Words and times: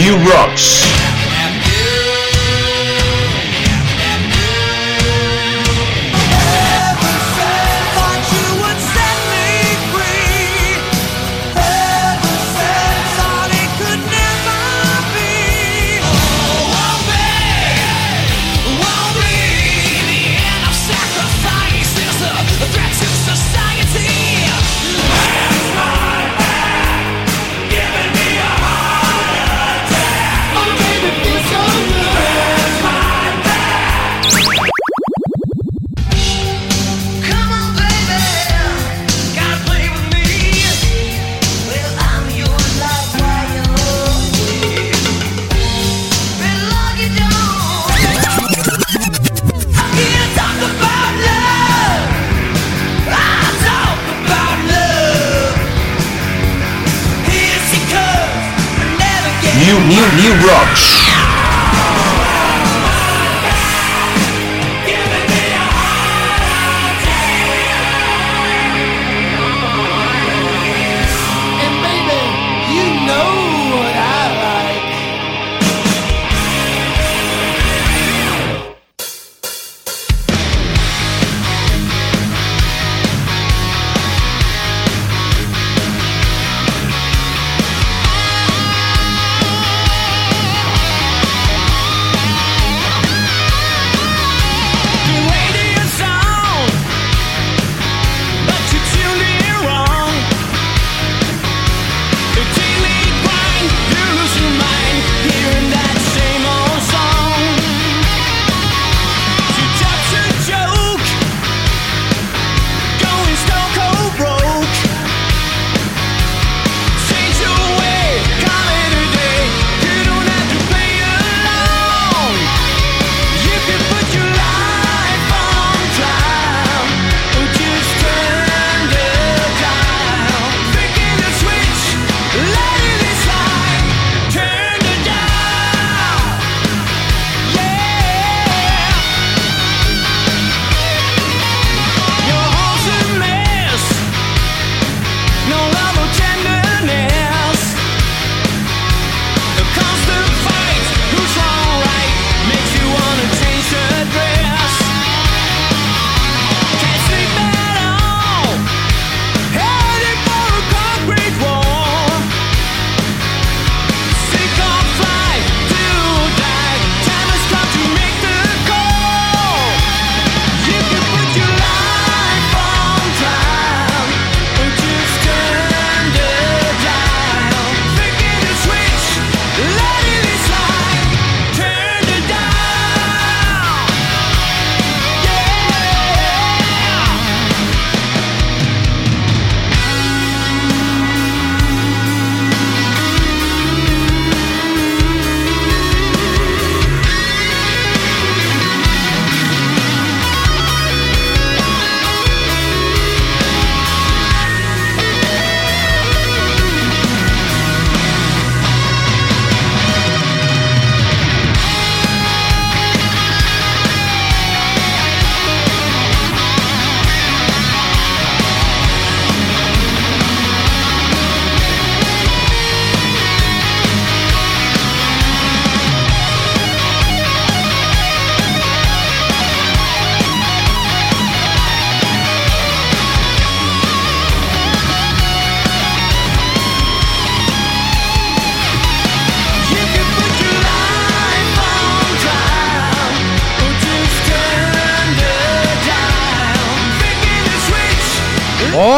New 0.00 0.16
Rocks. 0.30 0.99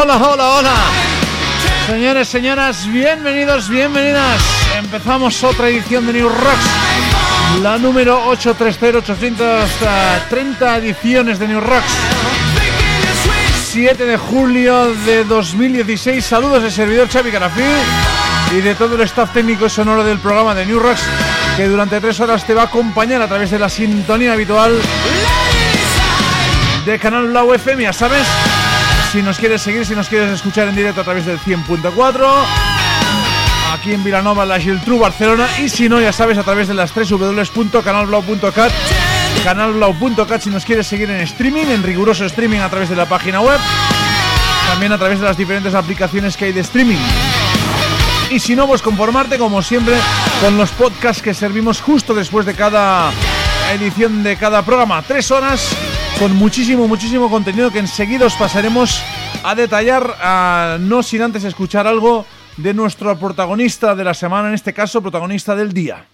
Hola, 0.03 0.17
hola, 0.17 0.49
hola. 0.49 0.75
Señores, 1.87 2.27
señoras, 2.27 2.91
bienvenidos, 2.91 3.69
bienvenidas. 3.69 4.41
Empezamos 4.77 5.41
otra 5.45 5.69
edición 5.69 6.05
de 6.05 6.11
New 6.11 6.27
Rocks. 6.27 7.61
La 7.61 7.77
número 7.77 8.21
830, 8.27 8.97
830 8.97 10.77
ediciones 10.79 11.39
de 11.39 11.47
New 11.47 11.61
Rocks. 11.61 11.85
flicking 12.53 13.01
the 13.01 13.15
switch. 13.23 13.95
7 13.95 14.05
de 14.05 14.17
julio 14.17 14.93
de 15.05 15.23
2016. 15.23 16.25
Saludos 16.25 16.63
del 16.63 16.71
servidor 16.73 17.07
Xavi 17.07 17.31
Carafí 17.31 17.63
y 18.51 18.59
de 18.59 18.75
todo 18.75 18.95
el 18.95 19.01
staff 19.03 19.31
técnico 19.31 19.67
y 19.67 19.69
sonoro 19.69 20.03
del 20.03 20.19
programa 20.19 20.53
de 20.53 20.65
New 20.65 20.79
Rocks 20.79 21.03
que 21.55 21.69
durante 21.69 22.01
tres 22.01 22.19
horas 22.19 22.45
te 22.45 22.53
va 22.53 22.63
a 22.63 22.65
acompañar 22.65 23.21
a 23.21 23.29
través 23.29 23.51
de 23.51 23.57
la 23.59 23.69
sintonía 23.69 24.33
habitual 24.33 24.77
de 26.85 26.99
Canal 26.99 27.27
Blau 27.27 27.53
FM, 27.53 27.93
sabes. 27.93 28.27
Si 29.13 29.21
nos 29.21 29.37
quieres 29.37 29.61
seguir, 29.61 29.85
si 29.85 29.93
nos 29.93 30.09
quieres 30.09 30.31
escuchar 30.31 30.67
en 30.67 30.75
directo 30.75 31.01
a 31.01 31.03
través 31.03 31.27
del 31.27 31.37
100.4, 31.39 32.27
aquí 33.71 33.93
en 33.93 34.03
Vilanova, 34.03 34.43
la 34.43 34.59
Giltru, 34.59 34.97
Barcelona, 34.97 35.47
y 35.63 35.69
si 35.69 35.87
no, 35.87 36.01
ya 36.01 36.11
sabes, 36.11 36.39
a 36.39 36.43
través 36.43 36.67
de 36.67 36.73
las 36.73 36.91
www.canalblau.cat, 36.91 38.71
canalblau.cat 39.43 40.41
si 40.41 40.49
nos 40.49 40.65
quieres 40.65 40.87
seguir 40.87 41.11
en 41.11 41.19
streaming, 41.21 41.67
en 41.67 41.83
riguroso 41.83 42.25
streaming 42.25 42.57
a 42.57 42.69
través 42.71 42.89
de 42.89 42.95
la 42.95 43.05
página 43.05 43.39
web, 43.39 43.59
también 44.71 44.91
a 44.93 44.97
través 44.97 45.19
de 45.19 45.27
las 45.27 45.37
diferentes 45.37 45.75
aplicaciones 45.75 46.35
que 46.35 46.45
hay 46.45 46.51
de 46.51 46.61
streaming. 46.61 46.97
Y 48.31 48.39
si 48.39 48.55
no, 48.55 48.65
pues 48.65 48.81
conformarte 48.81 49.37
como 49.37 49.61
siempre 49.61 49.93
con 50.41 50.57
los 50.57 50.71
podcasts 50.71 51.21
que 51.21 51.35
servimos 51.35 51.81
justo 51.81 52.15
después 52.15 52.47
de 52.47 52.55
cada 52.55 53.11
edición 53.75 54.23
de 54.23 54.37
cada 54.37 54.63
programa. 54.63 55.03
Tres 55.03 55.29
horas 55.29 55.69
con 56.19 56.35
muchísimo, 56.35 56.87
muchísimo 56.87 57.29
contenido 57.29 57.71
que 57.71 57.79
enseguida 57.79 58.25
os 58.25 58.35
pasaremos 58.35 59.01
a 59.43 59.55
detallar, 59.55 60.79
no 60.79 61.03
sin 61.03 61.21
antes 61.21 61.43
escuchar 61.43 61.87
algo 61.87 62.25
de 62.57 62.73
nuestro 62.73 63.17
protagonista 63.17 63.95
de 63.95 64.03
la 64.03 64.13
semana, 64.13 64.49
en 64.49 64.53
este 64.53 64.73
caso 64.73 65.01
protagonista 65.01 65.55
del 65.55 65.73
día. 65.73 66.05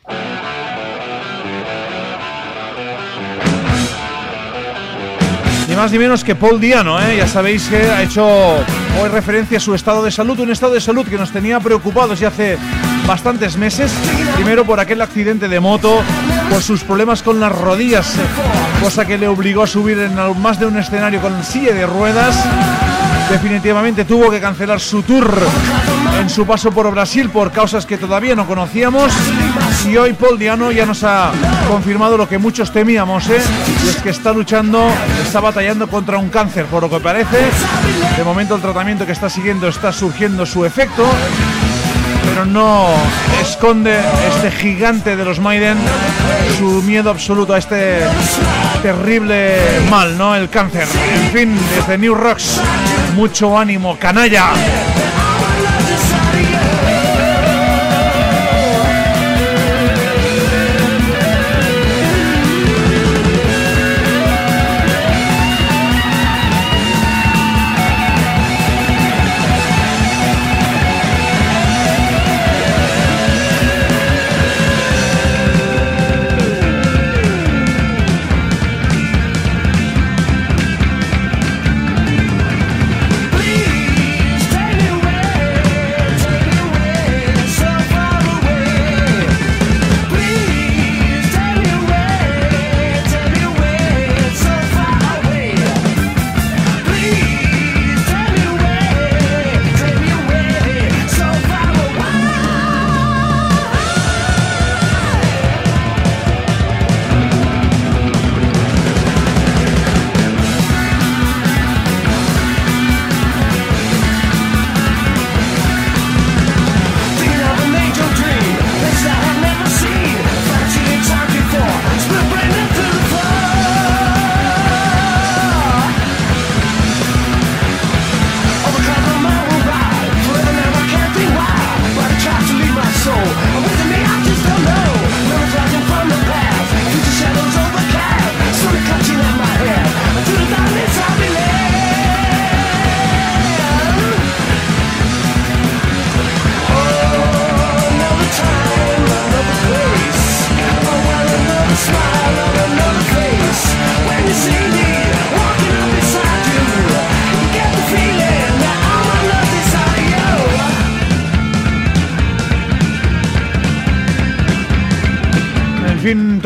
Ni 5.67 5.75
más 5.75 5.91
ni 5.91 5.99
menos 5.99 6.23
que 6.23 6.33
Paul 6.33 6.59
Diano, 6.59 6.99
¿eh? 6.99 7.17
ya 7.17 7.27
sabéis 7.27 7.67
que 7.67 7.77
ha 7.77 8.01
hecho 8.01 8.25
hoy 8.25 9.09
referencia 9.11 9.59
a 9.59 9.61
su 9.61 9.75
estado 9.75 10.03
de 10.03 10.09
salud, 10.09 10.39
un 10.39 10.51
estado 10.51 10.73
de 10.73 10.81
salud 10.81 11.05
que 11.07 11.17
nos 11.17 11.31
tenía 11.31 11.59
preocupados 11.59 12.19
ya 12.19 12.29
hace 12.29 12.57
bastantes 13.05 13.55
meses. 13.55 13.91
Primero 14.35 14.65
por 14.65 14.79
aquel 14.79 15.01
accidente 15.01 15.47
de 15.47 15.59
moto, 15.59 16.01
por 16.49 16.61
sus 16.61 16.83
problemas 16.83 17.23
con 17.23 17.39
las 17.39 17.51
rodillas, 17.51 18.13
cosa 18.81 19.05
que 19.05 19.17
le 19.17 19.27
obligó 19.27 19.63
a 19.63 19.67
subir 19.67 19.99
en 19.99 20.15
más 20.41 20.59
de 20.59 20.65
un 20.65 20.77
escenario 20.77 21.21
con 21.21 21.43
silla 21.43 21.73
de 21.73 21.85
ruedas. 21.85 22.35
Definitivamente 23.29 24.05
tuvo 24.05 24.31
que 24.31 24.39
cancelar 24.39 24.79
su 24.79 25.03
tour 25.03 25.31
en 26.19 26.29
su 26.29 26.45
paso 26.47 26.71
por 26.71 26.89
Brasil 26.91 27.29
por 27.29 27.51
causas 27.51 27.85
que 27.85 27.97
todavía 27.97 28.35
no 28.35 28.47
conocíamos. 28.47 29.13
Y 29.87 29.95
hoy 29.97 30.13
Paul 30.13 30.39
Diano 30.39 30.71
ya 30.71 30.85
nos 30.85 31.03
ha 31.03 31.31
confirmado 31.67 32.17
lo 32.17 32.27
que 32.27 32.37
muchos 32.37 32.71
temíamos, 32.71 33.29
¿eh? 33.29 33.41
y 33.85 33.89
es 33.89 33.97
que 33.97 34.09
está 34.09 34.33
luchando, 34.33 34.89
está 35.23 35.39
batallando 35.39 35.87
contra 35.87 36.17
un 36.17 36.29
cáncer, 36.29 36.65
por 36.65 36.83
lo 36.83 36.89
que 36.89 36.99
parece. 36.99 37.37
De 38.17 38.23
momento 38.23 38.55
el 38.55 38.61
tratamiento 38.61 39.05
que 39.05 39.11
está 39.11 39.29
siguiendo 39.29 39.67
está 39.67 39.91
surgiendo 39.91 40.45
su 40.45 40.65
efecto, 40.65 41.05
pero 42.29 42.45
no 42.45 42.87
esconde 43.41 43.99
este 44.29 44.51
gigante 44.51 45.15
de 45.15 45.25
los 45.25 45.39
Maiden 45.39 45.77
su 46.57 46.81
miedo 46.83 47.09
absoluto 47.09 47.53
a 47.53 47.57
este 47.57 48.01
terrible 48.81 49.57
mal, 49.89 50.17
¿no? 50.17 50.35
El 50.35 50.49
cáncer. 50.49 50.87
En 51.13 51.31
fin, 51.31 51.59
desde 51.75 51.97
New 51.97 52.15
Rocks, 52.15 52.61
mucho 53.15 53.57
ánimo, 53.57 53.97
canalla. 53.97 54.51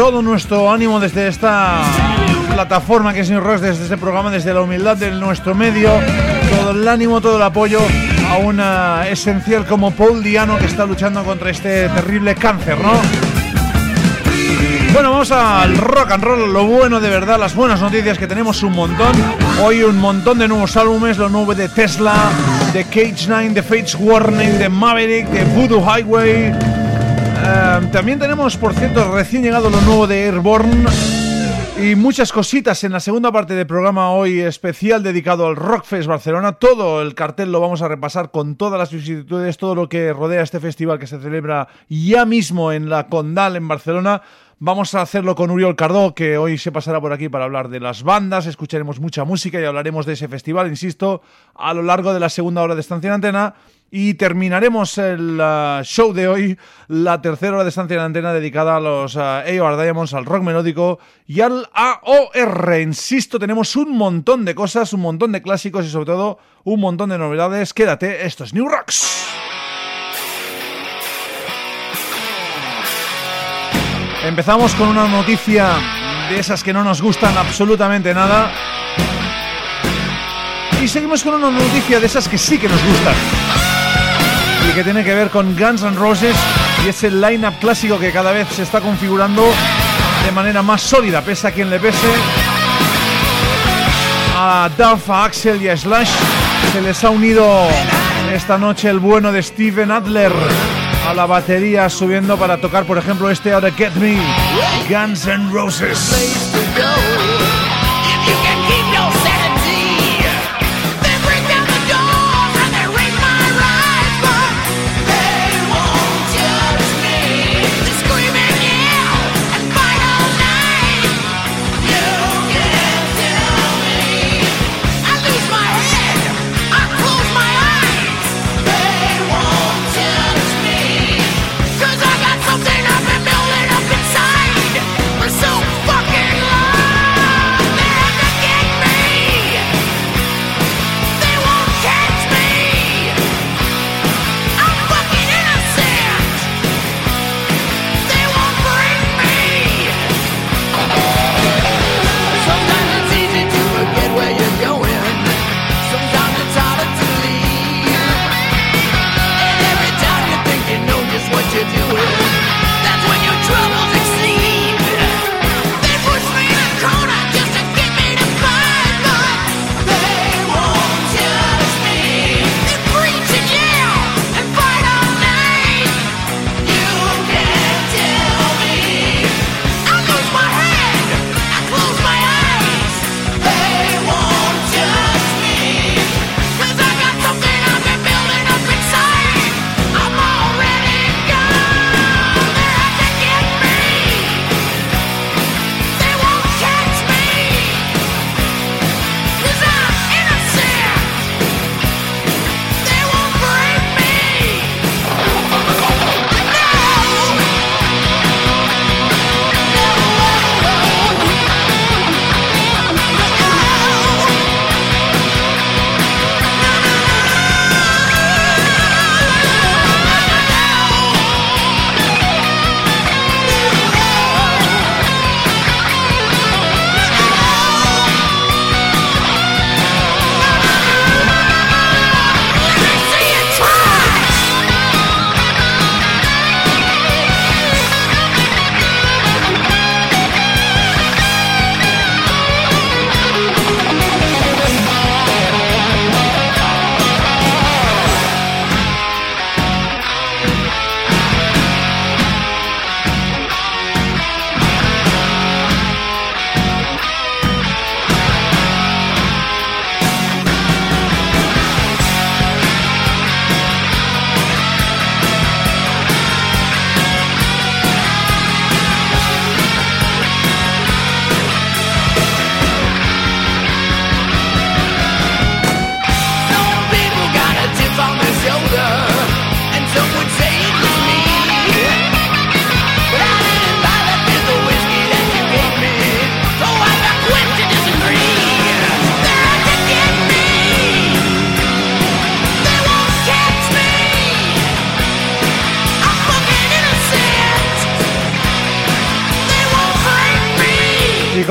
Todo 0.03 0.21
nuestro 0.21 0.69
ánimo 0.69 0.99
desde 0.99 1.29
esta 1.29 1.81
plataforma 2.53 3.13
que 3.13 3.21
es 3.21 3.29
New 3.29 3.39
Rocks, 3.39 3.61
desde 3.61 3.83
este 3.83 3.95
programa, 3.95 4.29
desde 4.31 4.53
la 4.53 4.59
humildad 4.59 4.97
de 4.97 5.09
nuestro 5.11 5.55
medio, 5.55 5.91
todo 6.57 6.71
el 6.71 6.85
ánimo, 6.85 7.21
todo 7.21 7.37
el 7.37 7.41
apoyo 7.41 7.79
a 8.29 8.35
una 8.39 9.07
esencial 9.07 9.65
como 9.65 9.91
Paul 9.91 10.21
Diano 10.21 10.57
que 10.57 10.65
está 10.65 10.85
luchando 10.85 11.23
contra 11.23 11.51
este 11.51 11.87
terrible 11.87 12.35
cáncer, 12.35 12.77
¿no? 12.79 12.91
Bueno, 14.91 15.11
vamos 15.11 15.31
al 15.31 15.77
rock 15.77 16.11
and 16.11 16.23
roll, 16.25 16.51
lo 16.51 16.65
bueno 16.65 16.99
de 16.99 17.09
verdad, 17.09 17.39
las 17.39 17.55
buenas 17.55 17.79
noticias 17.79 18.17
que 18.17 18.27
tenemos 18.27 18.61
un 18.61 18.73
montón. 18.73 19.13
Hoy 19.63 19.83
un 19.83 20.01
montón 20.01 20.37
de 20.37 20.49
nuevos 20.49 20.75
álbumes, 20.75 21.17
lo 21.17 21.29
nuevo 21.29 21.55
de 21.55 21.69
Tesla, 21.69 22.13
de 22.73 22.83
Cage 22.83 23.25
9, 23.29 23.49
de 23.51 23.63
Fates 23.63 23.95
Warning, 23.97 24.59
de 24.59 24.67
Maverick, 24.67 25.29
de 25.29 25.45
Voodoo 25.45 25.81
Highway. 25.81 26.72
Eh, 27.45 27.89
también 27.91 28.19
tenemos, 28.19 28.55
por 28.55 28.73
cierto, 28.73 29.13
recién 29.13 29.43
llegado 29.43 29.69
lo 29.69 29.81
nuevo 29.81 30.07
de 30.07 30.23
Airborne 30.23 30.85
y 31.81 31.95
muchas 31.95 32.31
cositas 32.31 32.83
en 32.85 32.93
la 32.93 33.01
segunda 33.01 33.31
parte 33.31 33.53
del 33.55 33.67
programa 33.67 34.11
hoy 34.11 34.39
especial 34.39 35.03
dedicado 35.03 35.47
al 35.47 35.57
Rockfest 35.57 36.07
Barcelona. 36.07 36.53
Todo 36.53 37.01
el 37.01 37.15
cartel 37.15 37.51
lo 37.51 37.59
vamos 37.59 37.81
a 37.81 37.89
repasar 37.89 38.31
con 38.31 38.55
todas 38.55 38.79
las 38.79 38.91
vicisitudes, 38.91 39.57
todo 39.57 39.75
lo 39.75 39.89
que 39.89 40.13
rodea 40.13 40.41
este 40.41 40.61
festival 40.61 40.99
que 40.99 41.07
se 41.07 41.19
celebra 41.19 41.67
ya 41.89 42.25
mismo 42.25 42.71
en 42.71 42.89
la 42.89 43.07
Condal 43.07 43.57
en 43.57 43.67
Barcelona. 43.67 44.21
Vamos 44.65 44.95
a 44.95 45.01
hacerlo 45.01 45.35
con 45.35 45.51
Uriol 45.51 45.75
Cardó, 45.75 46.15
que 46.15 46.37
hoy 46.37 46.57
se 46.57 46.71
pasará 46.71 47.01
por 47.01 47.11
aquí 47.11 47.27
para 47.27 47.43
hablar 47.43 47.67
de 47.67 47.81
las 47.81 48.01
bandas, 48.01 48.45
escucharemos 48.45 49.01
mucha 49.01 49.25
música 49.25 49.59
y 49.59 49.65
hablaremos 49.65 50.05
de 50.05 50.13
ese 50.13 50.29
festival, 50.29 50.69
insisto, 50.69 51.21
a 51.53 51.73
lo 51.73 51.81
largo 51.81 52.13
de 52.13 52.21
la 52.21 52.29
segunda 52.29 52.61
hora 52.61 52.73
de 52.73 52.79
Estancia 52.79 53.09
en 53.09 53.15
Antena. 53.15 53.55
Y 53.91 54.13
terminaremos 54.13 54.97
el 54.99 55.37
uh, 55.37 55.83
show 55.83 56.13
de 56.13 56.29
hoy, 56.29 56.57
la 56.87 57.21
tercera 57.21 57.55
hora 57.55 57.63
de 57.63 57.69
estancia 57.71 57.95
en 57.95 58.03
antena 58.03 58.31
dedicada 58.31 58.77
a 58.77 58.79
los 58.79 59.17
uh, 59.17 59.19
AOR 59.19 59.79
Diamonds, 59.79 60.13
al 60.13 60.23
rock 60.23 60.43
melódico 60.43 60.97
y 61.27 61.41
al 61.41 61.67
AOR. 61.73 62.79
Insisto, 62.81 63.37
tenemos 63.39 63.75
un 63.75 63.97
montón 63.97 64.45
de 64.45 64.55
cosas, 64.55 64.93
un 64.93 65.01
montón 65.01 65.33
de 65.33 65.41
clásicos 65.41 65.85
y 65.85 65.89
sobre 65.89 66.05
todo 66.05 66.39
un 66.63 66.79
montón 66.79 67.09
de 67.09 67.17
novedades. 67.17 67.73
Quédate, 67.73 68.25
esto 68.25 68.45
es 68.45 68.53
New 68.53 68.69
Rocks. 68.69 69.23
Empezamos 74.23 74.73
con 74.75 74.87
una 74.87 75.05
noticia 75.05 75.67
de 76.29 76.39
esas 76.39 76.63
que 76.63 76.71
no 76.71 76.81
nos 76.81 77.01
gustan 77.01 77.37
absolutamente 77.37 78.13
nada. 78.13 78.51
Y 80.81 80.87
seguimos 80.87 81.23
con 81.23 81.35
una 81.35 81.51
noticia 81.51 81.99
de 81.99 82.05
esas 82.05 82.29
que 82.29 82.37
sí 82.37 82.57
que 82.57 82.69
nos 82.69 82.81
gustan 82.81 83.13
y 84.69 84.73
que 84.73 84.83
tiene 84.83 85.03
que 85.03 85.13
ver 85.13 85.29
con 85.29 85.57
Guns 85.57 85.83
N' 85.83 85.97
Roses 85.97 86.37
y 86.85 86.89
ese 86.89 87.11
line-up 87.11 87.55
clásico 87.59 87.99
que 87.99 88.11
cada 88.11 88.31
vez 88.31 88.47
se 88.47 88.63
está 88.63 88.79
configurando 88.79 89.43
de 90.25 90.31
manera 90.31 90.61
más 90.61 90.81
sólida, 90.81 91.21
pese 91.21 91.49
a 91.49 91.51
quien 91.51 91.69
le 91.69 91.79
pese. 91.79 92.07
A 94.37 94.69
Duff, 94.77 95.09
Axel 95.09 95.61
y 95.61 95.67
a 95.67 95.75
Slash 95.75 96.11
se 96.71 96.81
les 96.81 97.03
ha 97.03 97.09
unido 97.09 97.67
esta 98.33 98.57
noche 98.57 98.89
el 98.89 98.99
bueno 98.99 99.33
de 99.33 99.43
Steven 99.43 99.91
Adler 99.91 100.31
a 101.07 101.13
la 101.13 101.25
batería 101.25 101.89
subiendo 101.89 102.37
para 102.37 102.57
tocar, 102.57 102.85
por 102.85 102.97
ejemplo, 102.97 103.29
este 103.29 103.53
Out 103.53 103.65
Get 103.75 103.93
Me, 103.95 104.17
Guns 104.89 105.27
N' 105.27 105.51
Roses. 105.51 106.13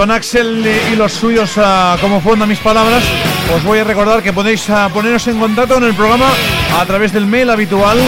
con 0.02 0.10
Axel 0.10 0.66
y 0.92 0.96
los 0.96 1.12
suyos 1.12 1.56
uh, 1.58 1.96
como 2.00 2.20
fondo 2.20 2.44
mis 2.44 2.58
palabras, 2.58 3.04
os 3.54 3.62
voy 3.62 3.78
a 3.78 3.84
recordar 3.84 4.20
que 4.20 4.32
podéis 4.32 4.68
ah, 4.68 4.90
poneros 4.92 5.28
en 5.28 5.38
contacto 5.38 5.76
en 5.76 5.84
el 5.84 5.94
programa 5.94 6.26
a 6.76 6.84
través 6.86 7.12
del 7.12 7.24
mail 7.24 7.50
habitual 7.50 8.00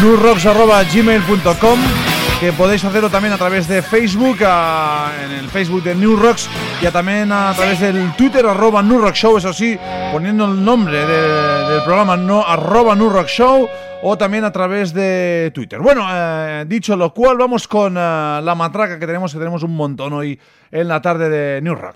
nurrocks.gmail.com 0.00 2.11
que 2.42 2.52
podéis 2.52 2.84
hacerlo 2.84 3.08
también 3.08 3.32
a 3.32 3.38
través 3.38 3.68
de 3.68 3.82
Facebook, 3.82 4.38
en 4.40 5.30
el 5.30 5.48
Facebook 5.48 5.84
de 5.84 5.94
New 5.94 6.16
Rocks 6.16 6.50
y 6.82 6.86
a, 6.86 6.90
también 6.90 7.30
a 7.30 7.54
través 7.54 7.78
del 7.78 8.16
Twitter 8.16 8.44
arroba 8.44 8.82
New 8.82 8.98
Rock 8.98 9.14
Show, 9.14 9.36
eso 9.36 9.52
sí, 9.52 9.78
poniendo 10.10 10.46
el 10.46 10.64
nombre 10.64 11.06
del 11.06 11.84
programa 11.84 12.16
no 12.16 12.44
arroba 12.44 12.96
New 12.96 13.10
Rock 13.10 13.28
Show 13.28 13.68
o 14.02 14.18
también 14.18 14.42
a 14.42 14.50
través 14.50 14.92
de 14.92 15.52
Twitter. 15.54 15.78
Bueno, 15.78 16.04
eh, 16.10 16.64
dicho 16.66 16.96
lo 16.96 17.14
cual, 17.14 17.36
vamos 17.36 17.68
con 17.68 17.96
eh, 17.96 18.00
la 18.42 18.54
matraca 18.56 18.98
que 18.98 19.06
tenemos, 19.06 19.32
que 19.32 19.38
tenemos 19.38 19.62
un 19.62 19.76
montón 19.76 20.12
hoy 20.12 20.36
en 20.72 20.88
la 20.88 21.00
tarde 21.00 21.28
de 21.28 21.62
New 21.62 21.76
Rock. 21.76 21.94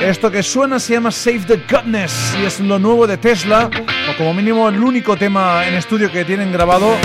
Esto 0.00 0.30
que 0.30 0.42
suena 0.42 0.78
se 0.78 0.94
llama 0.94 1.10
Save 1.10 1.40
the 1.40 1.62
Godness 1.70 2.34
y 2.40 2.46
es 2.46 2.60
lo 2.60 2.78
nuevo 2.78 3.06
de 3.06 3.18
Tesla, 3.18 3.68
o 4.10 4.16
como 4.16 4.32
mínimo 4.32 4.70
el 4.70 4.82
único 4.82 5.18
tema 5.18 5.66
en 5.68 5.74
estudio 5.74 6.10
que 6.10 6.24
tienen 6.24 6.50
grabado 6.50 6.96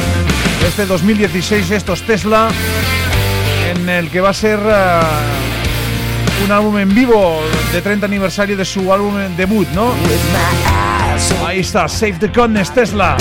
este 0.68 0.86
2016 0.86 1.72
estos 1.72 2.02
Tesla, 2.04 2.50
en 3.70 3.88
el 3.88 4.10
que 4.10 4.20
va 4.20 4.30
a 4.30 4.34
ser 4.34 4.60
uh, 4.60 6.44
un 6.44 6.52
álbum 6.52 6.78
en 6.80 6.94
vivo 6.94 7.42
de 7.72 7.82
30 7.82 8.06
aniversario 8.06 8.58
de 8.58 8.66
su 8.66 8.92
álbum 8.92 9.18
debut, 9.38 9.68
¿no? 9.70 9.94
Ahí 11.46 11.60
está, 11.60 11.88
Save 11.88 12.14
the 12.20 12.32
Contest 12.32 12.74
Tesla. 12.74 13.18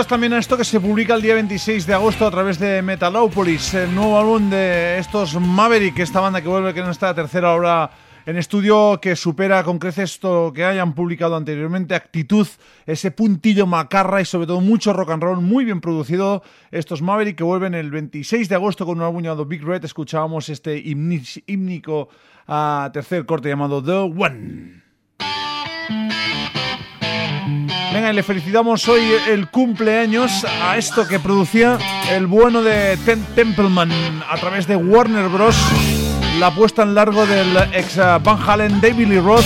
También 0.00 0.32
a 0.32 0.38
esto 0.38 0.56
que 0.56 0.64
se 0.64 0.80
publica 0.80 1.14
el 1.14 1.22
día 1.22 1.34
26 1.34 1.86
de 1.86 1.94
agosto 1.94 2.26
a 2.26 2.30
través 2.30 2.58
de 2.58 2.80
Metalopolis, 2.82 3.74
el 3.74 3.94
nuevo 3.94 4.18
álbum 4.18 4.48
de 4.50 4.98
estos 4.98 5.38
Maverick, 5.38 5.98
esta 5.98 6.20
banda 6.20 6.40
que 6.40 6.48
vuelve 6.48 6.72
que 6.74 6.80
en 6.80 6.88
esta 6.88 7.14
tercera 7.14 7.52
hora 7.52 7.90
en 8.24 8.36
estudio 8.36 8.98
que 9.00 9.14
supera 9.16 9.62
con 9.62 9.78
creces 9.78 10.18
lo 10.22 10.50
que 10.54 10.64
hayan 10.64 10.94
publicado 10.94 11.36
anteriormente, 11.36 11.94
actitud, 11.94 12.46
ese 12.86 13.10
puntillo 13.10 13.66
macarra 13.66 14.20
y 14.20 14.24
sobre 14.24 14.46
todo 14.46 14.60
mucho 14.60 14.92
rock 14.92 15.10
and 15.10 15.22
roll 15.22 15.40
muy 15.40 15.64
bien 15.64 15.80
producido. 15.80 16.42
Estos 16.70 17.00
Maverick 17.02 17.36
que 17.36 17.44
vuelven 17.44 17.74
el 17.74 17.90
26 17.90 18.48
de 18.48 18.54
agosto 18.54 18.86
con 18.86 18.98
un 18.98 19.04
álbum 19.04 19.22
llamado 19.22 19.44
Big 19.44 19.62
Red, 19.62 19.84
escuchábamos 19.84 20.48
este 20.48 20.82
himni- 20.84 21.42
hímnico 21.46 22.08
a 22.48 22.90
tercer 22.92 23.24
corte 23.26 23.48
llamado 23.50 23.82
The 23.82 23.92
One. 24.22 24.81
Venga, 28.02 28.14
le 28.14 28.24
felicitamos 28.24 28.88
hoy 28.88 29.12
el 29.28 29.46
cumpleaños 29.46 30.44
a 30.44 30.76
esto 30.76 31.06
que 31.06 31.20
producía 31.20 31.78
el 32.10 32.26
bueno 32.26 32.60
de 32.60 32.96
Ten 33.04 33.24
Templeman 33.36 33.92
a 34.28 34.36
través 34.38 34.66
de 34.66 34.74
Warner 34.74 35.28
Bros. 35.28 35.54
La 36.40 36.52
puesta 36.52 36.82
en 36.82 36.96
largo 36.96 37.24
del 37.26 37.56
ex 37.72 37.98
eh, 37.98 38.18
Van 38.24 38.40
Halen 38.44 38.80
David 38.80 39.06
Lee 39.06 39.20
Roth. 39.20 39.44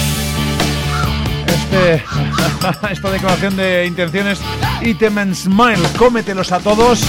Este, 1.46 2.02
esta 2.90 3.10
declaración 3.10 3.58
de 3.58 3.84
intenciones. 3.84 4.40
Item 4.80 5.18
and 5.18 5.34
Smile, 5.34 5.86
cómetelos 5.98 6.50
a 6.50 6.58
todos 6.58 7.02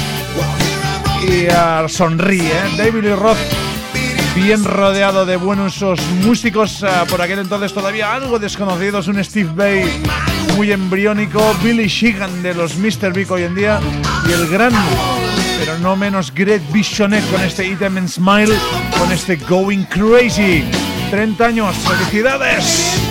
y 1.23 1.45
eh, 1.45 1.86
sonríe. 1.88 2.51
¿eh? 2.51 2.75
David 2.77 3.03
Lee 3.03 3.15
Roth 3.15 3.66
bien 4.41 4.63
rodeado 4.63 5.26
de 5.26 5.36
buenos 5.36 5.84
músicos, 6.23 6.84
eh, 6.84 6.88
por 7.10 7.21
aquel 7.21 7.39
entonces 7.39 7.73
todavía 7.73 8.13
algo 8.13 8.38
desconocidos, 8.38 9.08
un 9.08 9.23
Steve 9.23 9.50
Bay 9.56 10.04
muy 10.56 10.71
embriónico, 10.71 11.41
Billy 11.63 11.88
Sheehan 11.88 12.43
de 12.43 12.54
los 12.54 12.78
Mr. 12.78 13.13
Big 13.13 13.32
hoy 13.32 13.43
en 13.43 13.56
día 13.56 13.80
y 14.30 14.32
el 14.32 14.47
gran, 14.47 14.73
pero 15.58 15.80
no 15.80 15.95
menos 15.95 16.32
Greg 16.34 16.62
Bichonet 16.71 17.28
con 17.32 17.41
este 17.41 17.65
Item 17.67 17.97
and 17.97 18.10
Smile, 18.10 18.56
con 19.00 19.12
este 19.12 19.38
Going 19.38 19.86
Crazy. 19.86 20.63
30 21.10 21.45
años, 21.45 21.76
felicidades. 21.78 23.07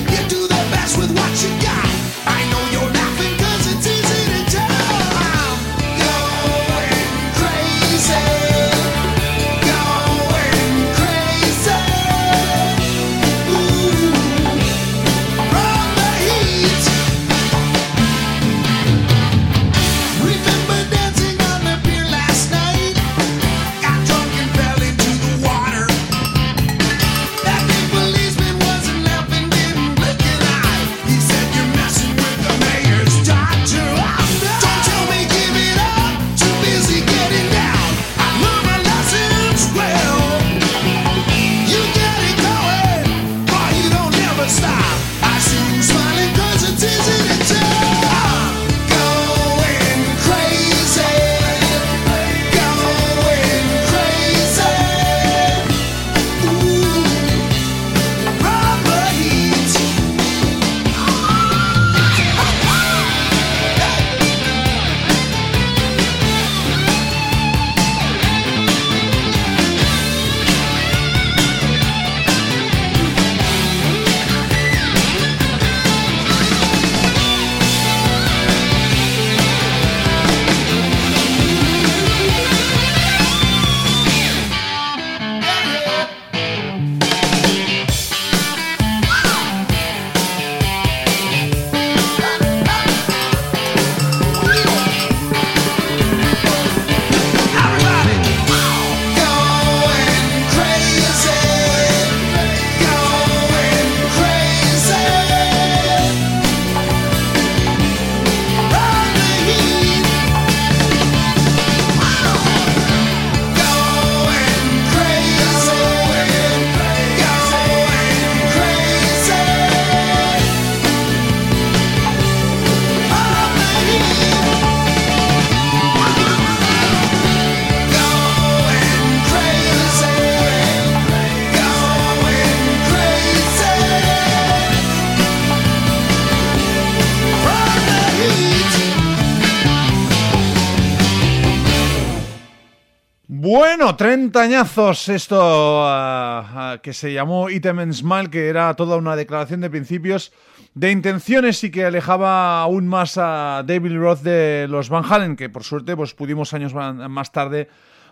Bueno, 144.26 144.40
30 144.40 144.56
añazos 144.56 145.08
esto 145.08 145.38
ah, 145.40 146.50
ah, 146.52 146.78
que 146.82 146.92
se 146.92 147.12
llamó 147.12 147.48
Item 147.48 147.78
and 147.78 147.92
Smile, 147.92 148.28
que 148.28 148.48
era 148.48 148.74
toda 148.74 148.96
una 148.96 149.14
declaración 149.14 149.60
de 149.60 149.70
principios, 149.70 150.32
de 150.74 150.90
intenciones 150.90 151.62
y 151.62 151.70
que 151.70 151.84
alejaba 151.84 152.60
aún 152.60 152.88
más 152.88 153.18
a 153.18 153.62
David 153.64 153.96
Roth 153.96 154.22
de 154.22 154.66
los 154.68 154.88
Van 154.88 155.04
Halen, 155.08 155.36
que 155.36 155.48
por 155.48 155.62
suerte 155.62 155.94
pues 155.94 156.12
pudimos 156.12 156.54
años 156.54 156.74
más 156.74 157.30
tarde 157.30 157.68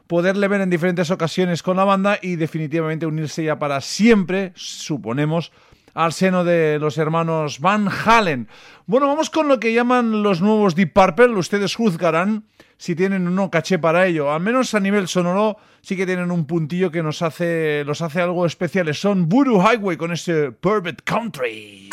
poderle 0.07 0.47
ver 0.47 0.61
en 0.61 0.71
diferentes 0.71 1.11
ocasiones 1.11 1.65
con 1.65 1.77
la 1.77 1.85
banda 1.85 2.21
y 2.23 2.37
definitivamente 2.37 3.07
unirse 3.07 3.43
ya 3.43 3.59
para 3.59 3.81
siempre, 3.81 4.53
suponemos, 4.55 5.51
al 5.95 6.13
seno 6.13 6.45
de 6.45 6.79
los 6.79 6.99
hermanos 6.99 7.61
Van 7.61 7.89
Halen. 7.89 8.49
Bueno, 8.87 9.07
vamos 9.07 9.31
con 9.31 9.49
lo 9.49 9.59
que 9.59 9.73
llaman 9.73 10.23
los 10.23 10.43
nuevos 10.43 10.75
Deep 10.75 10.93
Purple. 10.93 11.39
Ustedes 11.39 11.75
juzgarán 11.77 12.45
si 12.77 12.95
tienen 12.95 13.27
o 13.27 13.31
no 13.31 13.51
caché 13.51 13.79
para 13.79 14.07
ello. 14.07 14.33
Al 14.33 14.41
menos 14.41 14.75
a 14.75 14.81
nivel 14.81 15.09
sonoro 15.09 15.57
sí 15.81 15.97
que 15.97 16.07
tienen 16.07 16.31
un 16.31 16.47
puntillo 16.47 16.91
que 16.91 17.03
nos 17.03 17.23
hace, 17.23 17.85
los 17.85 18.03
hace 18.03 18.21
algo 18.21 18.45
especiales. 18.45 19.01
Son 19.01 19.29
Voodoo 19.29 19.63
Highway 19.63 19.97
con 19.97 20.13
ese 20.13 20.53
Perfect 20.53 21.03
Country. 21.05 21.84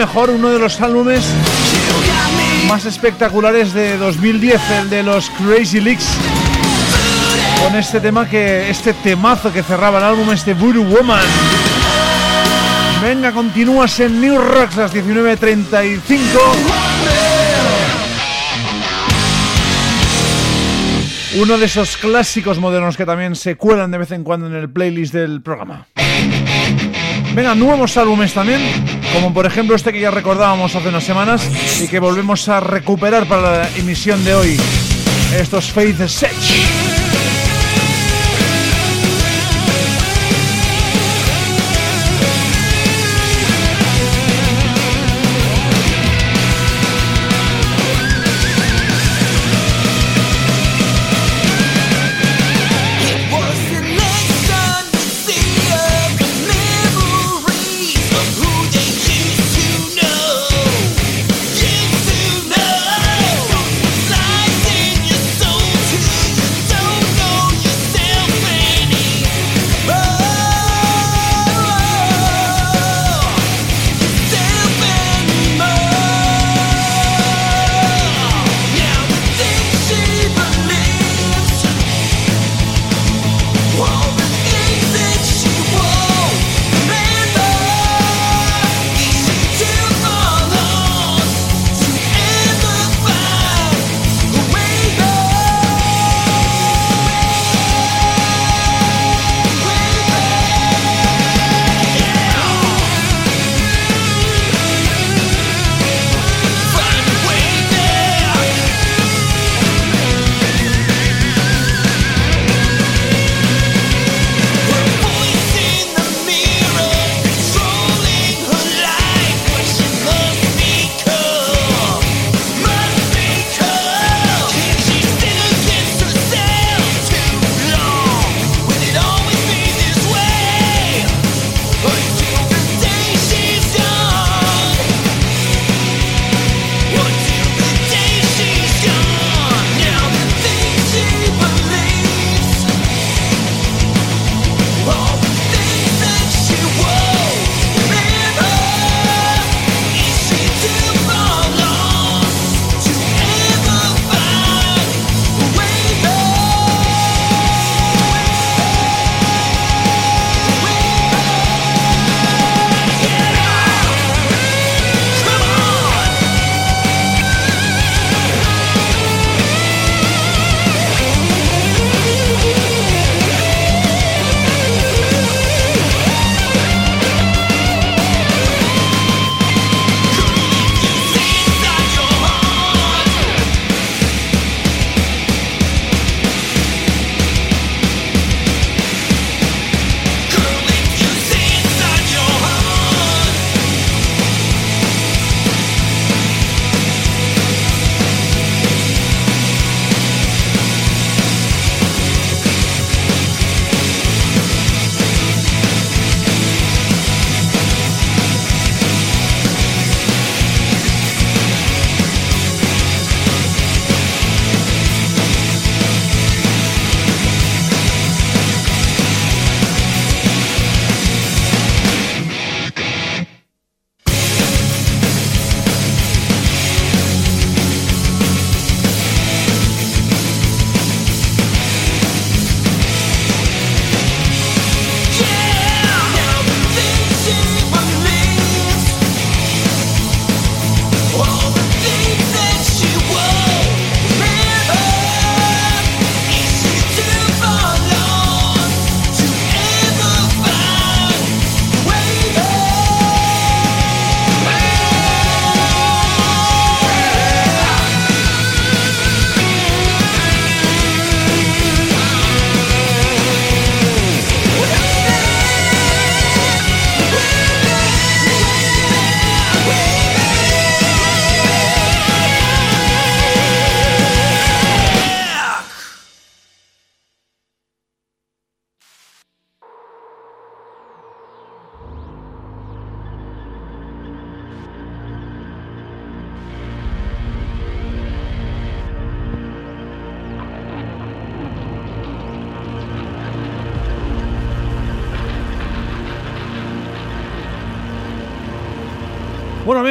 Mejor, 0.00 0.30
uno 0.30 0.48
de 0.48 0.58
los 0.58 0.80
álbumes 0.80 1.22
más 2.66 2.86
espectaculares 2.86 3.74
de 3.74 3.98
2010, 3.98 4.70
el 4.70 4.88
de 4.88 5.02
los 5.02 5.28
Crazy 5.28 5.78
Leaks. 5.78 6.06
Con 7.62 7.76
este 7.76 8.00
tema 8.00 8.26
que, 8.26 8.70
este 8.70 8.94
temazo 8.94 9.52
que 9.52 9.62
cerraba 9.62 9.98
el 9.98 10.04
álbum, 10.04 10.30
este 10.30 10.54
Voodoo 10.54 10.84
Woman. 10.84 11.20
Venga, 13.02 13.30
continúas 13.32 14.00
en 14.00 14.22
New 14.22 14.38
Rocks 14.38 14.76
las 14.76 14.94
19.35. 14.94 16.00
Uno 21.42 21.58
de 21.58 21.66
esos 21.66 21.98
clásicos 21.98 22.58
modernos 22.58 22.96
que 22.96 23.04
también 23.04 23.36
se 23.36 23.56
cuelan 23.56 23.90
de 23.90 23.98
vez 23.98 24.12
en 24.12 24.24
cuando 24.24 24.46
en 24.46 24.54
el 24.54 24.70
playlist 24.70 25.12
del 25.12 25.42
programa. 25.42 25.88
Venga, 27.34 27.54
nuevos 27.54 27.96
álbumes 27.98 28.32
también, 28.32 28.60
como 29.12 29.32
por 29.32 29.46
ejemplo 29.46 29.74
este 29.76 29.92
que 29.92 30.00
ya 30.00 30.10
recordábamos 30.10 30.74
hace 30.74 30.88
unas 30.88 31.04
semanas 31.04 31.48
y 31.82 31.88
que 31.88 31.98
volvemos 31.98 32.48
a 32.48 32.60
recuperar 32.60 33.26
para 33.26 33.42
la 33.42 33.68
emisión 33.76 34.24
de 34.24 34.34
hoy. 34.34 34.60
Estos 35.34 35.70
Faith 35.70 36.06
Sech. 36.06 36.99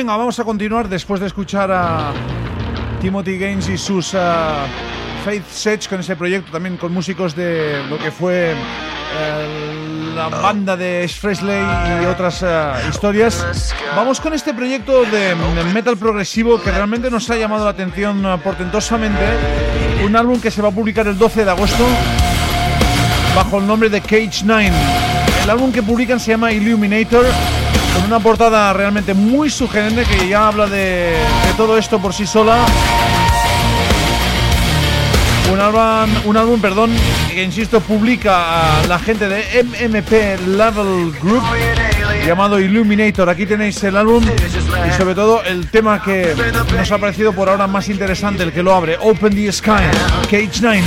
Venga, 0.09 0.17
vamos 0.17 0.39
a 0.39 0.43
continuar 0.43 0.89
después 0.89 1.19
de 1.19 1.27
escuchar 1.27 1.71
a 1.71 2.11
Timothy 2.99 3.37
Gaines 3.37 3.69
y 3.69 3.77
sus 3.77 4.15
ah, 4.15 4.65
Faith 5.23 5.45
Sets 5.47 5.87
con 5.87 5.99
ese 5.99 6.15
proyecto, 6.15 6.51
también 6.51 6.77
con 6.77 6.91
músicos 6.91 7.35
de 7.35 7.83
lo 7.87 7.99
que 7.99 8.09
fue 8.09 8.53
eh, 8.53 10.13
la 10.15 10.29
banda 10.29 10.75
de 10.75 11.03
Ace 11.03 11.13
Frehley 11.13 11.63
y 12.01 12.05
otras 12.07 12.41
ah, 12.41 12.79
historias. 12.89 13.75
Vamos 13.95 14.19
con 14.19 14.33
este 14.33 14.53
proyecto 14.53 15.03
de 15.05 15.35
mm, 15.35 15.73
metal 15.73 15.95
progresivo 15.95 16.59
que 16.59 16.71
realmente 16.71 17.11
nos 17.11 17.29
ha 17.29 17.35
llamado 17.35 17.65
la 17.65 17.71
atención 17.71 18.25
ah, 18.25 18.37
portentosamente. 18.37 19.23
Un 20.03 20.15
álbum 20.15 20.41
que 20.41 20.49
se 20.49 20.61
va 20.63 20.69
a 20.69 20.71
publicar 20.71 21.05
el 21.07 21.19
12 21.19 21.45
de 21.45 21.51
agosto 21.51 21.85
bajo 23.35 23.59
el 23.59 23.67
nombre 23.67 23.89
de 23.89 24.01
Cage 24.01 24.41
9. 24.43 24.71
El 25.43 25.49
álbum 25.51 25.71
que 25.71 25.83
publican 25.83 26.19
se 26.19 26.31
llama 26.31 26.51
Illuminator, 26.51 27.25
con 27.93 28.03
una 28.05 28.19
portada 28.19 28.73
realmente 28.73 29.13
muy 29.13 29.49
sugerente 29.49 30.03
que 30.03 30.27
ya 30.27 30.47
habla 30.47 30.67
de, 30.67 31.15
todo 31.57 31.77
esto 31.77 31.99
por 31.99 32.13
sí 32.13 32.25
sola. 32.25 32.65
Un 35.51 35.59
álbum, 35.59 36.15
un 36.25 36.37
álbum, 36.37 36.61
perdón, 36.61 36.91
que 37.33 37.43
insisto 37.43 37.81
publica 37.81 38.81
a 38.81 38.87
la 38.87 38.99
gente 38.99 39.27
de 39.27 39.63
MMP 39.63 40.47
Level 40.47 41.11
Group 41.19 41.43
llamado 42.25 42.59
Illuminator. 42.59 43.29
Aquí 43.29 43.47
tenéis 43.47 43.83
el 43.83 43.97
álbum 43.97 44.23
y 44.23 44.97
sobre 44.97 45.15
todo 45.15 45.43
el 45.43 45.67
tema 45.69 46.03
que 46.03 46.35
nos 46.77 46.91
ha 46.91 46.97
parecido 46.99 47.33
por 47.33 47.49
ahora 47.49 47.65
más 47.65 47.89
interesante, 47.89 48.43
el 48.43 48.53
que 48.53 48.61
lo 48.61 48.75
abre, 48.75 48.97
Open 48.99 49.33
the 49.33 49.51
Sky, 49.51 49.89
Cage 50.29 50.59
9. 50.61 50.83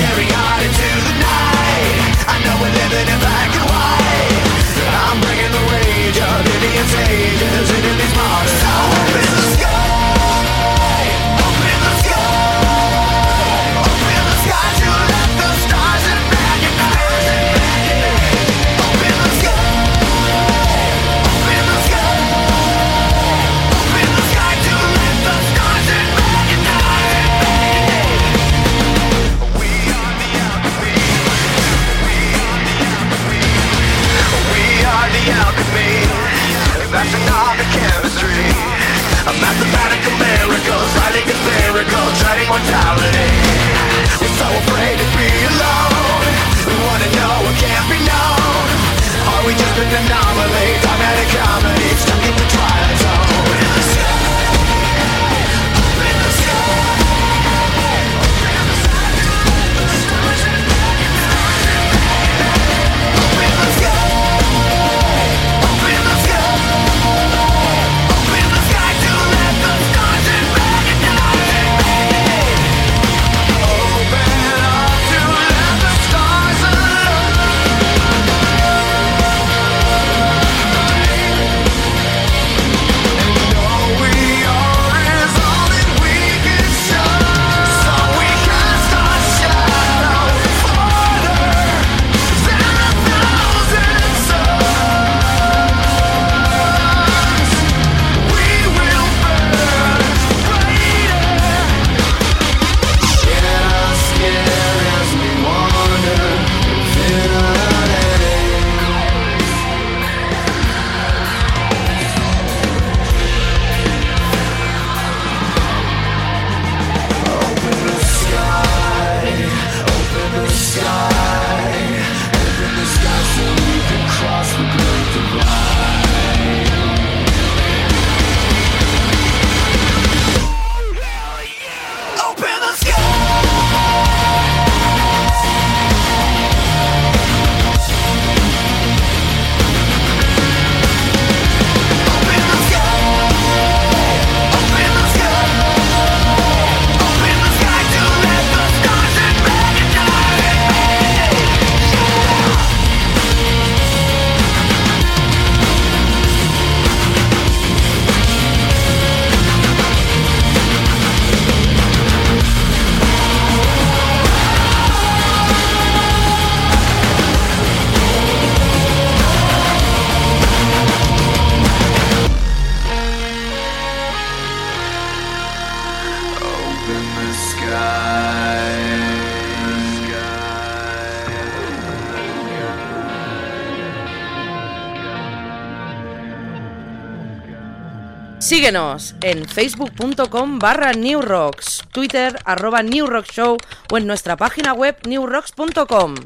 Síguenos 188.52 189.14
en 189.22 189.48
facebook.com 189.48 190.58
barra 190.58 190.92
newrocks, 190.92 191.82
twitter 191.90 192.38
arroba 192.44 192.82
newrockshow 192.82 193.56
o 193.90 193.96
en 193.96 194.06
nuestra 194.06 194.36
página 194.36 194.74
web 194.74 194.94
newrocks.com. 195.06 196.16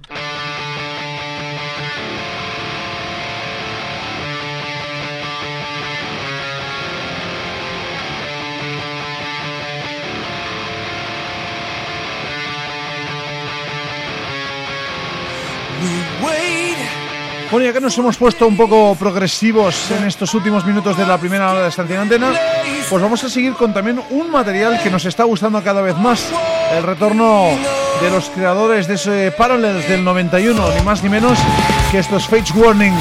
Bueno, 17.51 17.65
ya 17.67 17.73
que 17.73 17.81
nos 17.81 17.97
hemos 17.97 18.17
puesto 18.17 18.49
un 18.49 18.57
poco 18.57 18.97
progresivos 18.97 19.91
en 19.93 20.05
estos 20.05 20.35
últimos 20.35 20.67
minutos 20.67 20.97
de 20.97 21.07
la 21.07 21.17
primera 21.17 21.53
hora 21.53 21.63
de 21.63 21.69
Estancia 21.69 21.95
en 21.95 22.03
Antena, 22.03 22.33
pues 22.91 23.03
vamos 23.03 23.23
a 23.23 23.29
seguir 23.29 23.53
con 23.55 23.73
también 23.73 24.03
un 24.11 24.31
material 24.33 24.83
que 24.83 24.91
nos 24.91 25.05
está 25.05 25.23
gustando 25.23 25.63
cada 25.63 25.81
vez 25.81 25.97
más. 25.97 26.27
El 26.77 26.83
retorno 26.83 27.51
de 28.03 28.11
los 28.11 28.31
creadores 28.31 28.89
de 28.89 28.95
ese 28.95 29.33
Parallels 29.37 29.89
del 29.89 30.03
91, 30.03 30.75
ni 30.77 30.83
más 30.83 31.05
ni 31.05 31.09
menos 31.09 31.39
que 31.93 32.01
estos 32.01 32.27
Fate 32.27 32.53
Warning 32.53 32.95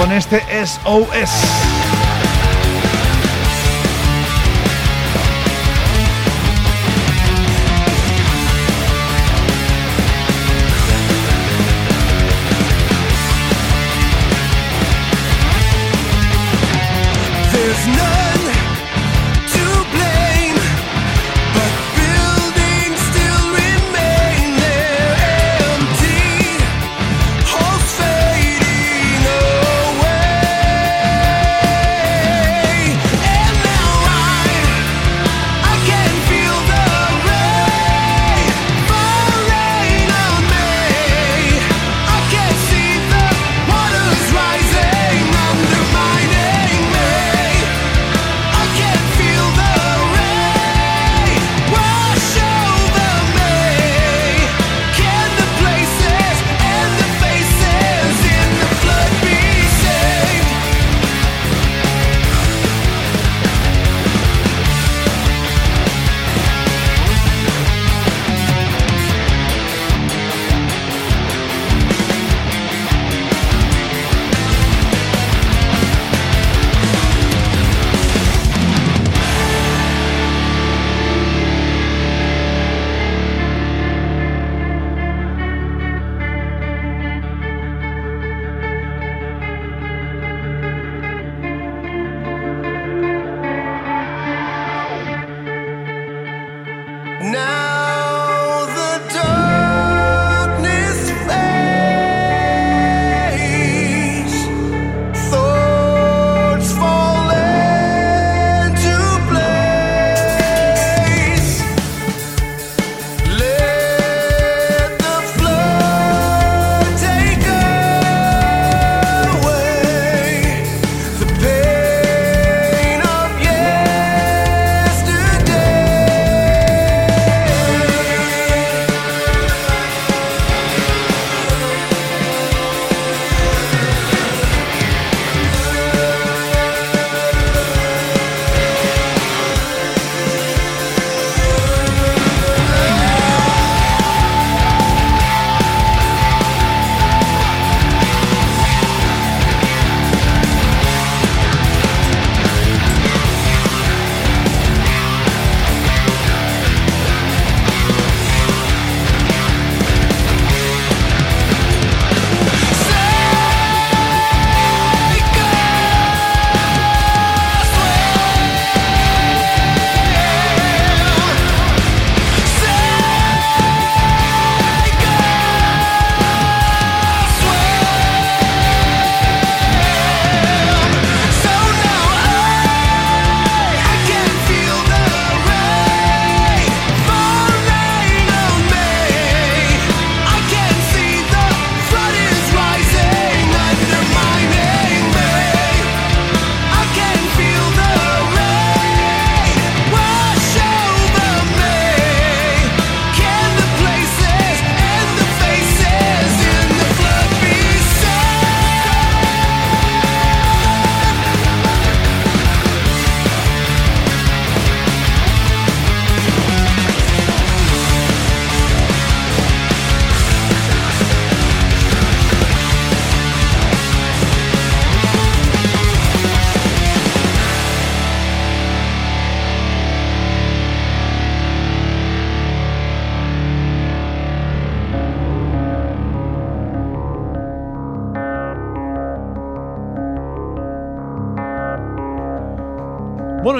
con 0.00 0.12
este 0.12 0.42
SOS. 0.64 1.77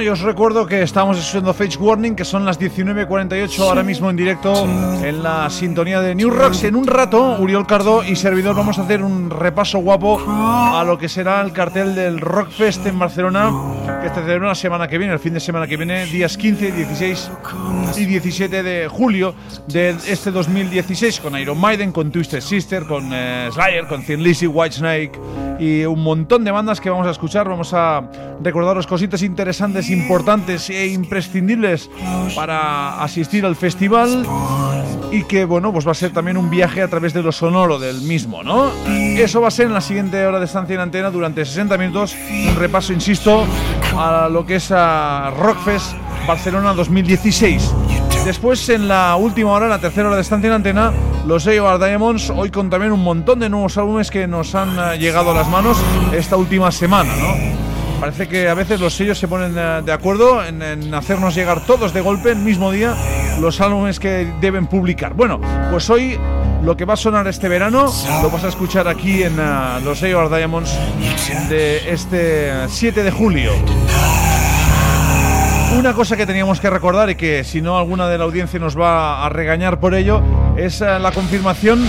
Y 0.08 0.10
os 0.10 0.20
recuerdo 0.20 0.64
que 0.64 0.80
estamos 0.80 1.18
escuchando 1.18 1.52
Fage 1.52 1.76
Warning, 1.76 2.16
que 2.16 2.24
son 2.24 2.46
las 2.46 2.58
19.48 2.58 3.58
ahora 3.58 3.82
mismo 3.82 4.08
en 4.08 4.16
directo 4.16 4.64
en 4.64 5.22
la 5.22 5.50
sintonía 5.50 6.00
de 6.00 6.14
New 6.14 6.30
Rocks. 6.30 6.64
En 6.64 6.76
un 6.76 6.86
rato, 6.86 7.36
Uriol 7.38 7.66
Cardo 7.66 8.02
y 8.02 8.16
servidor 8.16 8.56
vamos 8.56 8.78
a 8.78 8.84
hacer 8.84 9.02
un 9.02 9.28
repaso 9.28 9.80
guapo 9.80 10.18
a 10.26 10.82
lo 10.86 10.96
que 10.96 11.10
será 11.10 11.42
el 11.42 11.52
cartel 11.52 11.94
del 11.94 12.20
Rockfest 12.22 12.86
en 12.86 12.98
Barcelona, 12.98 13.52
que 14.02 14.08
se 14.08 14.14
celebra 14.14 14.48
la 14.48 14.54
semana 14.54 14.88
que 14.88 14.96
viene, 14.96 15.12
el 15.12 15.18
fin 15.18 15.34
de 15.34 15.40
semana 15.40 15.66
que 15.66 15.76
viene, 15.76 16.06
días 16.06 16.38
15, 16.38 16.72
16 16.72 17.30
y 17.98 18.06
17 18.06 18.62
de 18.62 18.88
julio 18.88 19.34
de 19.66 19.90
este 20.06 20.30
2016, 20.30 21.20
con 21.20 21.38
Iron 21.38 21.60
Maiden, 21.60 21.92
con 21.92 22.10
Twisted 22.10 22.40
Sister, 22.40 22.86
con 22.86 23.10
eh, 23.12 23.50
Slayer, 23.52 23.86
con 23.86 24.02
Thin 24.02 24.22
Lizzy, 24.22 24.46
Whitesnake 24.46 25.18
y 25.58 25.84
un 25.84 26.02
montón 26.02 26.44
de 26.44 26.50
bandas 26.50 26.80
que 26.80 26.90
vamos 26.90 27.06
a 27.06 27.10
escuchar. 27.10 27.48
Vamos 27.48 27.74
a 27.74 28.02
recordaros 28.42 28.86
cositas 28.86 29.22
interesantes, 29.22 29.90
importantes 29.98 30.70
e 30.70 30.86
imprescindibles 30.88 31.90
para 32.34 33.02
asistir 33.02 33.44
al 33.44 33.56
festival 33.56 34.24
y 35.10 35.24
que 35.24 35.44
bueno, 35.44 35.72
pues 35.72 35.86
va 35.86 35.92
a 35.92 35.94
ser 35.94 36.12
también 36.12 36.36
un 36.36 36.50
viaje 36.50 36.82
a 36.82 36.88
través 36.88 37.12
de 37.12 37.22
lo 37.22 37.32
sonoro 37.32 37.78
del 37.78 38.02
mismo, 38.02 38.42
¿no? 38.42 38.70
Eso 38.86 39.40
va 39.40 39.48
a 39.48 39.50
ser 39.50 39.66
en 39.66 39.74
la 39.74 39.80
siguiente 39.80 40.24
hora 40.24 40.38
de 40.38 40.44
estancia 40.44 40.74
en 40.74 40.80
antena 40.80 41.10
durante 41.10 41.44
60 41.44 41.76
minutos, 41.78 42.14
un 42.30 42.56
repaso, 42.56 42.92
insisto, 42.92 43.46
a 43.96 44.28
lo 44.30 44.44
que 44.46 44.56
es 44.56 44.70
a 44.70 45.30
Rockfest 45.36 45.94
Barcelona 46.26 46.74
2016. 46.74 47.72
Después, 48.24 48.68
en 48.68 48.88
la 48.88 49.16
última 49.16 49.52
hora, 49.52 49.68
la 49.68 49.78
tercera 49.78 50.08
hora 50.08 50.16
de 50.16 50.22
estancia 50.22 50.48
en 50.48 50.54
antena, 50.54 50.92
los 51.26 51.46
AOR 51.46 51.78
Diamonds, 51.78 52.30
hoy 52.30 52.50
con 52.50 52.68
también 52.68 52.92
un 52.92 53.02
montón 53.02 53.38
de 53.38 53.48
nuevos 53.48 53.78
álbumes 53.78 54.10
que 54.10 54.26
nos 54.26 54.54
han 54.54 54.78
eh, 54.78 54.98
llegado 54.98 55.30
a 55.30 55.34
las 55.34 55.48
manos 55.48 55.78
esta 56.12 56.36
última 56.36 56.70
semana, 56.70 57.10
¿no? 57.16 57.67
Parece 58.00 58.28
que 58.28 58.48
a 58.48 58.54
veces 58.54 58.80
los 58.80 58.94
sellos 58.94 59.18
se 59.18 59.26
ponen 59.26 59.56
eh, 59.58 59.82
de 59.84 59.92
acuerdo 59.92 60.44
en, 60.44 60.94
hacernos 60.94 61.34
llegar 61.34 61.64
todos 61.66 61.92
de 61.92 62.00
golpe, 62.00 62.30
el 62.30 62.38
mismo 62.38 62.70
día, 62.70 62.94
los 63.40 63.60
álbumes 63.60 63.98
que 63.98 64.32
deben 64.40 64.68
publicar. 64.68 65.14
Bueno, 65.14 65.40
pues 65.70 65.90
hoy 65.90 66.18
lo 66.62 66.76
que 66.76 66.84
va 66.84 66.94
a 66.94 66.96
sonar 66.96 67.26
este 67.26 67.48
verano 67.48 67.92
lo 68.22 68.30
vas 68.30 68.44
a 68.44 68.48
escuchar 68.48 68.86
aquí 68.86 69.22
en 69.24 69.36
eh, 69.38 69.80
los 69.84 70.02
AOR 70.02 70.28
Diamonds 70.34 70.70
de 71.48 71.92
este 71.92 72.68
7 72.68 73.02
de 73.02 73.10
julio. 73.10 73.52
Una 75.76 75.92
cosa 75.92 76.16
que 76.16 76.26
teníamos 76.26 76.60
que 76.60 76.70
recordar 76.70 77.10
y 77.10 77.16
que 77.16 77.42
si 77.42 77.60
no 77.60 77.78
alguna 77.78 78.08
de 78.08 78.16
la 78.16 78.24
audiencia 78.24 78.58
nos 78.60 78.78
va 78.78 79.26
a 79.26 79.28
regañar 79.28 79.80
por 79.80 79.94
ello 79.94 80.22
es 80.56 80.80
eh, 80.80 80.98
la 81.00 81.10
confirmación 81.10 81.84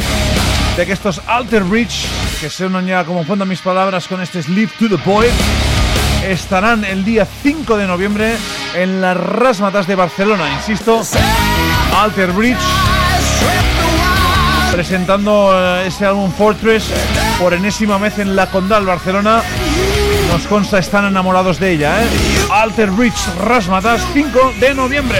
de 0.76 0.86
que 0.86 0.92
estos 0.92 1.22
Alter 1.28 1.64
Bridge, 1.64 2.08
que 2.42 2.50
suenan 2.50 2.88
ya 2.88 3.04
como 3.04 3.24
fondo 3.26 3.46
mis 3.46 3.62
palabras 3.62 4.08
con 4.08 4.22
este 4.22 4.42
Sleep 4.42 4.70
to 4.80 4.90
the 4.90 4.98
Void, 5.06 5.30
estarán 6.32 6.86
el 6.86 7.04
día 7.04 7.26
5 7.26 7.78
de 7.78 7.88
noviembre 7.88 8.36
en 8.76 9.02
las 9.02 9.18
Rasmatas 9.18 9.88
de 9.88 9.96
Barcelona. 9.96 10.52
Insisto, 10.54 11.02
Alter 11.96 12.32
Bridge 12.32 12.58
presentando 14.72 15.52
eh, 15.54 15.88
ese 15.88 16.06
álbum 16.06 16.32
Fortress 16.32 16.86
por 17.40 17.54
enésima 17.54 17.98
vez 17.98 18.20
en 18.20 18.36
la 18.36 18.50
Condal, 18.52 18.86
Barcelona. 18.86 19.42
Nos 20.32 20.46
consta 20.46 20.78
están 20.78 21.06
enamorados 21.06 21.60
de 21.60 21.72
ella, 21.72 22.04
¿eh? 22.04 22.08
Alter 22.52 22.92
Bridge 22.92 23.28
Rasmatas 23.40 24.02
5 24.14 24.54
de 24.60 24.76
noviembre. 24.76 25.20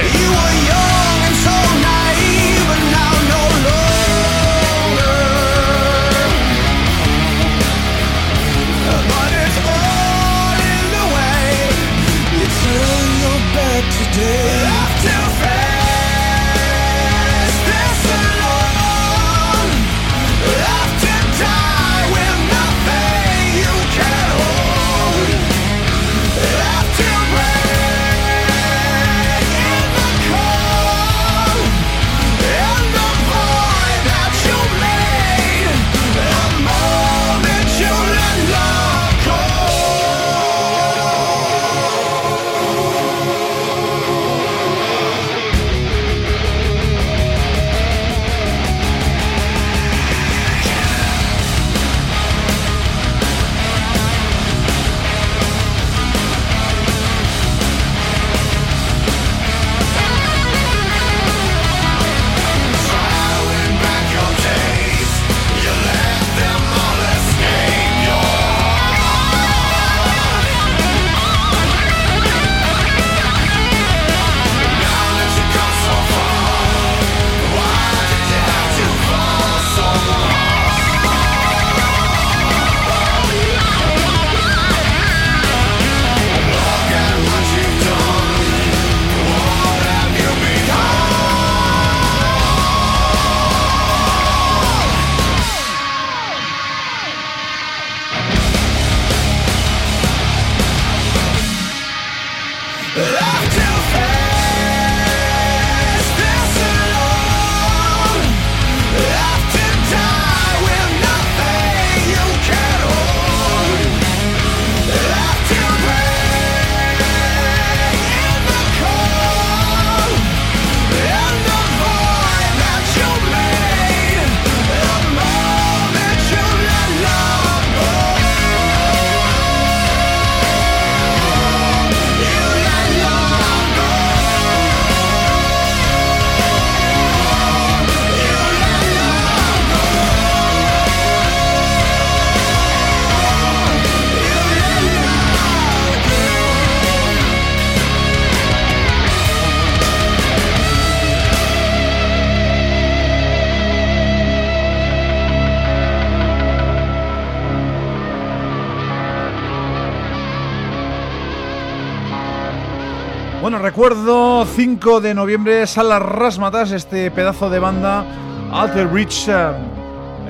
Bueno, 163.50 163.64
recuerdo 163.64 164.46
5 164.46 165.02
de 165.02 165.16
noviembre, 165.16 165.66
Sala 165.66 165.98
Rasmatas, 165.98 166.72
este 166.72 167.10
pedazo 167.10 167.50
de 167.50 167.58
banda 167.58 168.06
Alter 168.52 168.86
Bridge. 168.86 169.28
eh, 169.28 169.54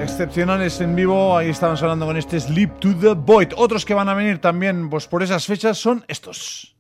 excepcionales 0.01 0.79
en 0.79 0.95
vivo, 0.95 1.37
ahí 1.37 1.49
estaban 1.49 1.75
hablando 1.75 2.05
con 2.05 2.15
este 2.15 2.39
Sleep 2.39 2.79
to 2.79 2.95
the 2.95 3.15
Void. 3.15 3.49
Otros 3.57 3.83
que 3.83 3.93
van 3.93 4.07
a 4.07 4.13
venir 4.13 4.39
también 4.39 4.89
pues, 4.89 5.05
por 5.05 5.21
esas 5.21 5.45
fechas 5.45 5.77
son 5.77 6.05
estos. 6.07 6.78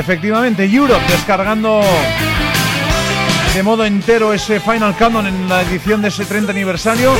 Efectivamente, 0.00 0.64
Europe 0.64 1.04
descargando 1.08 1.82
de 3.54 3.62
modo 3.62 3.84
entero 3.84 4.32
ese 4.32 4.58
Final 4.58 4.96
Countdown 4.96 5.26
en 5.26 5.46
la 5.46 5.60
edición 5.60 6.00
de 6.00 6.08
ese 6.08 6.24
30 6.24 6.52
aniversario. 6.52 7.12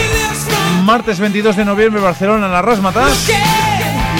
Martes 0.85 1.21
22 1.21 1.57
de 1.57 1.67
noviembre 1.67 2.01
Barcelona 2.01 2.47
en 2.47 2.53
la 2.53 2.63
Rasmatas 2.63 3.29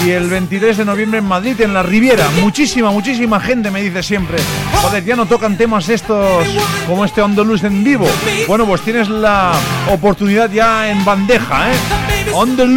y 0.05 0.11
el 0.11 0.29
23 0.29 0.77
de 0.77 0.85
noviembre 0.85 1.17
en 1.17 1.25
Madrid 1.25 1.59
en 1.59 1.73
la 1.73 1.81
Riviera. 1.81 2.29
Muchísima, 2.39 2.91
muchísima 2.91 3.39
gente 3.39 3.71
me 3.71 3.81
dice 3.81 4.03
siempre, 4.03 4.37
joder, 4.79 5.03
ya 5.03 5.15
no 5.15 5.25
tocan 5.25 5.57
temas 5.57 5.89
estos 5.89 6.45
como 6.85 7.03
este 7.03 7.27
Loose 7.27 7.65
en 7.65 7.83
vivo. 7.83 8.07
Bueno, 8.47 8.67
pues 8.67 8.81
tienes 8.81 9.09
la 9.09 9.53
oportunidad 9.89 10.51
ya 10.51 10.87
en 10.87 11.03
bandeja, 11.03 11.71
¿eh? 11.71 11.75
On 12.31 12.55
the. 12.55 12.67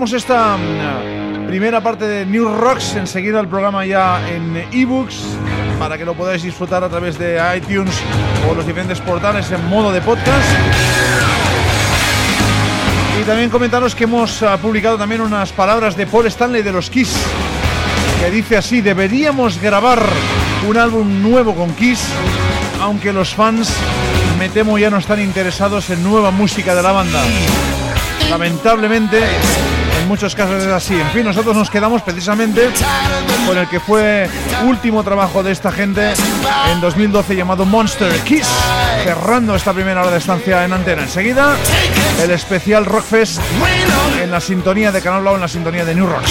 Cerramos 0.00 0.12
esta 0.12 0.56
mm, 0.56 1.46
primera 1.46 1.82
parte 1.82 2.06
de 2.06 2.24
New 2.24 2.54
Rocks. 2.54 2.96
Enseguida 2.96 3.38
el 3.38 3.48
programa 3.48 3.84
ya 3.84 4.18
en 4.30 4.56
ebooks 4.72 5.36
para 5.78 5.98
que 5.98 6.06
lo 6.06 6.14
podáis 6.14 6.42
disfrutar 6.42 6.82
a 6.82 6.88
través 6.88 7.18
de 7.18 7.38
iTunes 7.54 7.94
o 8.48 8.54
los 8.54 8.66
diferentes 8.66 8.98
portales 9.00 9.50
en 9.50 9.68
modo 9.68 9.92
de 9.92 10.00
podcast. 10.00 10.48
Y 13.20 13.24
también 13.24 13.50
comentaros 13.50 13.94
que 13.94 14.04
hemos 14.04 14.42
ah, 14.42 14.56
publicado 14.56 14.96
también 14.96 15.20
unas 15.20 15.52
palabras 15.52 15.96
de 15.96 16.06
Paul 16.06 16.26
Stanley 16.28 16.62
de 16.62 16.72
los 16.72 16.88
Kiss 16.88 17.14
que 18.20 18.30
dice 18.30 18.56
así: 18.56 18.80
deberíamos 18.80 19.60
grabar 19.60 20.02
un 20.66 20.78
álbum 20.78 21.20
nuevo 21.20 21.54
con 21.54 21.74
Kiss, 21.74 22.00
aunque 22.80 23.12
los 23.12 23.34
fans 23.34 23.70
me 24.38 24.48
temo 24.48 24.78
ya 24.78 24.88
no 24.88 24.96
están 24.96 25.20
interesados 25.20 25.90
en 25.90 26.02
nueva 26.02 26.30
música 26.30 26.74
de 26.74 26.82
la 26.82 26.92
banda. 26.92 27.22
Lamentablemente, 28.30 29.18
en 29.18 29.69
muchos 30.10 30.34
casos 30.34 30.64
es 30.64 30.72
así. 30.72 31.00
En 31.00 31.08
fin, 31.10 31.24
nosotros 31.24 31.54
nos 31.54 31.70
quedamos 31.70 32.02
precisamente 32.02 32.68
con 33.46 33.56
el 33.56 33.68
que 33.68 33.78
fue 33.78 34.28
último 34.64 35.04
trabajo 35.04 35.44
de 35.44 35.52
esta 35.52 35.70
gente 35.70 36.14
en 36.72 36.80
2012 36.80 37.36
llamado 37.36 37.64
Monster 37.64 38.12
Kiss, 38.24 38.48
cerrando 39.04 39.54
esta 39.54 39.72
primera 39.72 40.00
hora 40.02 40.10
de 40.10 40.18
estancia 40.18 40.64
en 40.64 40.72
antena. 40.72 41.02
Enseguida, 41.02 41.54
el 42.24 42.32
especial 42.32 42.86
Rockfest 42.86 43.40
en 44.20 44.32
la 44.32 44.40
sintonía 44.40 44.90
de 44.90 45.00
Canal 45.00 45.20
Blau, 45.20 45.36
en 45.36 45.42
la 45.42 45.48
sintonía 45.48 45.84
de 45.84 45.94
New 45.94 46.06
Rocks. 46.08 46.28